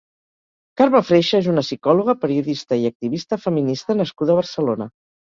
[0.81, 4.89] Carme Freixa és una psicòloga, periodista i activista feminista nascuda a Barcelona.